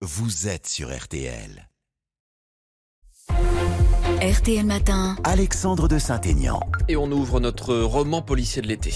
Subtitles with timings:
[0.00, 1.68] vous êtes sur RTL.
[4.22, 6.60] RTL Matin, Alexandre de Saint-Aignan.
[6.88, 8.94] Et on ouvre notre roman policier de l'été.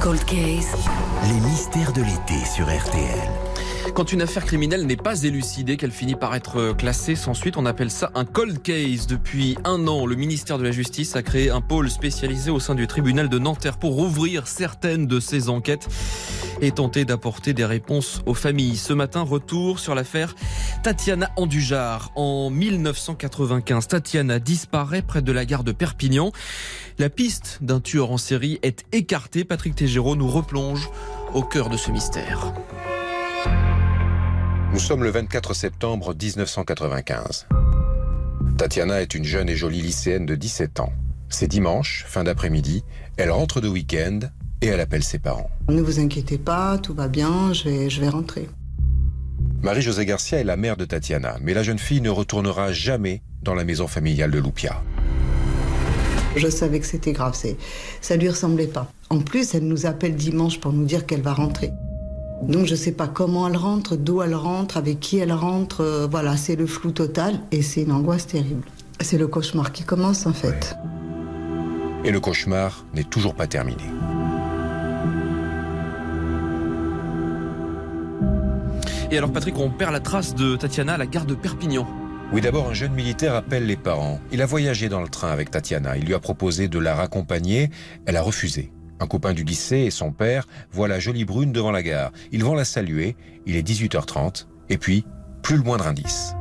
[0.00, 0.72] Cold Case,
[1.24, 3.28] Les mystères de l'été sur RTL.
[3.94, 7.66] Quand une affaire criminelle n'est pas élucidée, qu'elle finit par être classée sans suite, on
[7.66, 9.08] appelle ça un cold case.
[9.08, 12.76] Depuis un an, le ministère de la Justice a créé un pôle spécialisé au sein
[12.76, 15.88] du tribunal de Nanterre pour ouvrir certaines de ces enquêtes
[16.60, 18.76] et tenter d'apporter des réponses aux familles.
[18.76, 20.34] Ce matin, retour sur l'affaire
[20.82, 22.12] Tatiana Andujar.
[22.16, 26.32] En 1995, Tatiana disparaît près de la gare de Perpignan.
[26.98, 29.44] La piste d'un tueur en série est écartée.
[29.44, 30.90] Patrick Tégéraud nous replonge
[31.34, 32.52] au cœur de ce mystère.
[34.72, 37.46] Nous sommes le 24 septembre 1995.
[38.56, 40.92] Tatiana est une jeune et jolie lycéenne de 17 ans.
[41.28, 42.84] C'est dimanche, fin d'après-midi,
[43.16, 44.20] elle rentre de week-end
[44.62, 45.50] et elle appelle ses parents.
[45.68, 48.48] Ne vous inquiétez pas, tout va bien, je vais, je vais rentrer.
[49.62, 53.54] Marie-Josée Garcia est la mère de Tatiana, mais la jeune fille ne retournera jamais dans
[53.54, 54.82] la maison familiale de Loupia.
[56.36, 57.36] Je savais que c'était grave,
[58.00, 58.90] ça lui ressemblait pas.
[59.10, 61.72] En plus, elle nous appelle dimanche pour nous dire qu'elle va rentrer.
[62.42, 65.80] Donc je sais pas comment elle rentre, d'où elle rentre, avec qui elle rentre.
[65.80, 68.68] euh, voilà, c'est le flou total et c'est une angoisse terrible.
[69.00, 70.76] C'est le cauchemar qui commence en fait.
[72.04, 73.82] Et le cauchemar n'est toujours pas terminé.
[79.10, 81.88] Et alors Patrick, on perd la trace de Tatiana à la gare de Perpignan.
[82.30, 84.20] Oui, d'abord, un jeune militaire appelle les parents.
[84.32, 85.96] Il a voyagé dans le train avec Tatiana.
[85.96, 87.70] Il lui a proposé de la raccompagner.
[88.04, 88.70] Elle a refusé.
[89.00, 92.12] Un copain du lycée et son père voient la jolie brune devant la gare.
[92.32, 93.16] Ils vont la saluer.
[93.46, 94.46] Il est 18h30.
[94.68, 95.06] Et puis,
[95.40, 96.34] plus le moindre indice.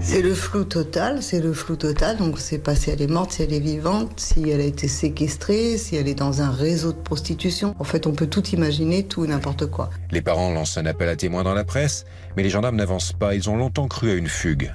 [0.00, 2.16] C'est le flou total, c'est le flou total.
[2.16, 4.64] Donc on sait pas si elle est morte, si elle est vivante, si elle a
[4.64, 7.74] été séquestrée, si elle est dans un réseau de prostitution.
[7.78, 9.90] En fait, on peut tout imaginer, tout et n'importe quoi.
[10.10, 13.34] Les parents lancent un appel à témoins dans la presse, mais les gendarmes n'avancent pas.
[13.34, 14.72] Ils ont longtemps cru à une fugue.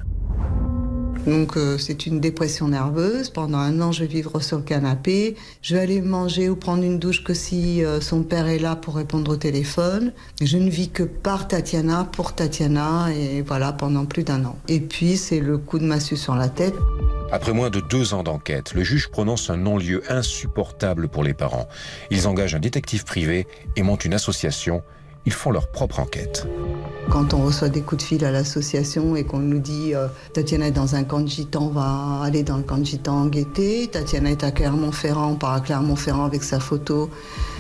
[1.26, 3.30] Donc euh, c'est une dépression nerveuse.
[3.30, 5.36] Pendant un an, je vais vivre sur le canapé.
[5.62, 8.76] Je vais aller manger ou prendre une douche que si euh, son père est là
[8.76, 10.14] pour répondre au téléphone.
[10.42, 14.58] Je ne vis que par Tatiana, pour Tatiana, et voilà pendant plus d'un an.
[14.68, 16.76] Et puis c'est le coup de massue sur la tête.
[17.32, 21.68] Après moins de deux ans d'enquête, le juge prononce un non-lieu insupportable pour les parents.
[22.12, 24.84] Ils engagent un détective privé et montent une association.
[25.26, 26.46] Ils font leur propre enquête.
[27.10, 30.68] Quand on reçoit des coups de fil à l'association et qu'on nous dit euh, Tatiana
[30.68, 33.26] est dans un camp de gitans, on va aller dans le camp de gitans en
[33.28, 33.88] gaieté.
[33.88, 37.10] Tatiana est à Clermont-Ferrand, on part à Clermont-Ferrand avec sa photo.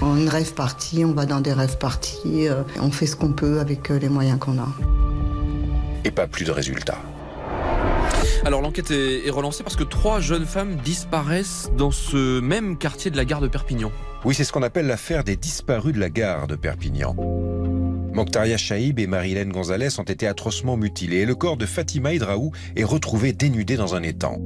[0.01, 2.47] On une rêve partie, on va dans des rêves parties.
[2.47, 4.67] euh, on fait ce qu'on peut avec euh, les moyens qu'on a.
[6.05, 6.99] Et pas plus de résultats.
[8.45, 13.11] Alors l'enquête est, est relancée parce que trois jeunes femmes disparaissent dans ce même quartier
[13.11, 13.91] de la gare de Perpignan.
[14.25, 17.15] Oui, c'est ce qu'on appelle l'affaire des disparus de la gare de Perpignan.
[18.13, 22.51] Mokhtaria Chaïb et Marilène Gonzalez ont été atrocement mutilés et le corps de Fatima Idraou
[22.75, 24.39] est retrouvé dénudé dans un étang.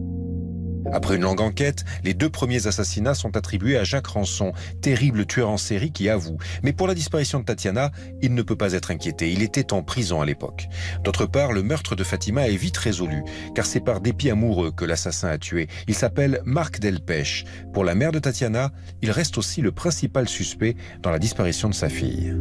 [0.93, 5.49] Après une longue enquête, les deux premiers assassinats sont attribués à Jacques Ranson, terrible tueur
[5.49, 6.37] en série qui avoue.
[6.63, 7.91] Mais pour la disparition de Tatiana,
[8.21, 9.31] il ne peut pas être inquiété.
[9.31, 10.67] Il était en prison à l'époque.
[11.03, 13.23] D'autre part, le meurtre de Fatima est vite résolu,
[13.53, 15.67] car c'est par dépit amoureux que l'assassin a tué.
[15.89, 17.43] Il s'appelle Marc Delpech.
[17.73, 21.73] Pour la mère de Tatiana, il reste aussi le principal suspect dans la disparition de
[21.73, 22.33] sa fille.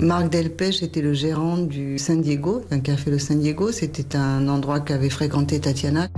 [0.00, 3.72] Marc Delpech était le gérant du San Diego, d'un café le San Diego.
[3.72, 6.08] C'était un endroit qu'avait fréquenté Tatiana.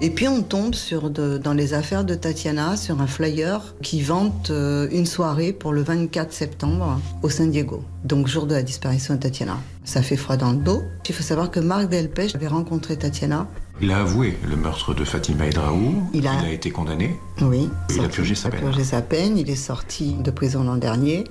[0.00, 4.00] Et puis on tombe sur de- dans les affaires de Tatiana sur un flyer qui
[4.00, 8.62] vante euh, une soirée pour le 24 septembre au San Diego, donc jour de la
[8.62, 9.56] disparition de Tatiana.
[9.84, 10.82] Ça fait froid dans le dos.
[11.08, 13.48] Il faut savoir que Marc Delpech avait rencontré Tatiana.
[13.80, 15.94] Il a avoué le meurtre de Fatima Edraou.
[16.12, 17.16] Il a- été condamné.
[17.42, 17.68] Oui.
[17.94, 18.60] Il a purgé sa il a peine.
[18.68, 19.38] purgé sa peine.
[19.38, 21.24] Il est sorti de prison l'an dernier.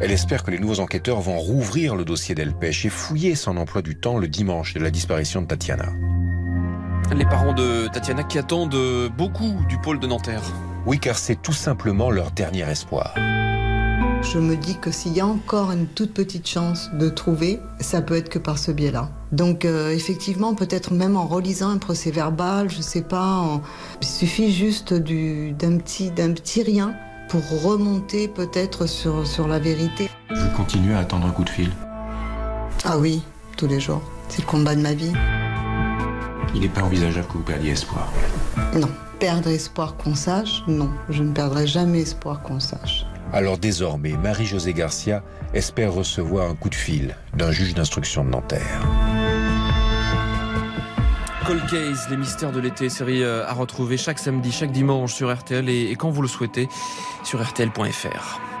[0.00, 3.80] Elle espère que les nouveaux enquêteurs vont rouvrir le dossier Delpech et fouiller son emploi
[3.80, 5.86] du temps le dimanche de la disparition de Tatiana.
[7.14, 8.76] Les parents de Tatiana qui attendent
[9.16, 10.42] beaucoup du pôle de Nanterre.
[10.86, 13.14] Oui, car c'est tout simplement leur dernier espoir.
[13.16, 18.00] Je me dis que s'il y a encore une toute petite chance de trouver, ça
[18.00, 19.10] peut être que par ce biais-là.
[19.32, 23.60] Donc euh, effectivement, peut-être même en relisant un procès verbal, je sais pas, en-
[24.00, 26.94] il suffit juste du- d'un petit, d'un petit rien
[27.28, 30.10] pour remonter peut-être sur, sur la vérité.
[30.30, 31.70] Vous continuez à attendre un coup de fil.
[32.84, 33.22] Ah oui,
[33.56, 34.02] tous les jours.
[34.28, 35.12] C'est le combat de ma vie.
[36.54, 38.12] Il n'est pas envisageable que vous perdiez espoir.
[38.74, 43.06] Non, perdre espoir qu'on sache, non, je ne perdrai jamais espoir qu'on sache.
[43.32, 45.22] Alors désormais, Marie-Josée Garcia
[45.54, 48.80] espère recevoir un coup de fil d'un juge d'instruction de Nanterre.
[51.46, 55.34] Cold Case, les mystères de l'été, série euh, à retrouver chaque samedi, chaque dimanche sur
[55.34, 56.68] RTL et quand vous le souhaitez
[57.22, 58.53] sur RTL.fr.